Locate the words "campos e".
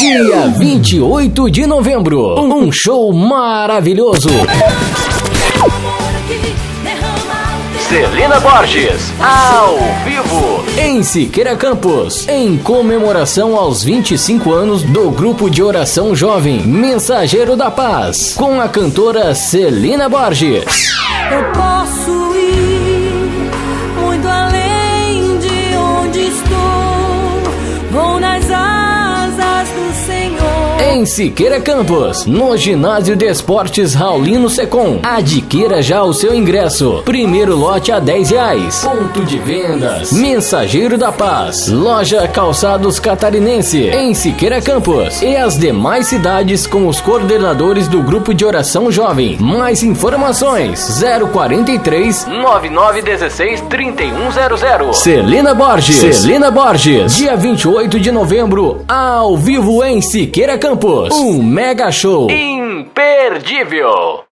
44.60-45.36